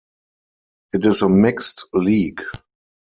[0.93, 2.41] It is a mixed league.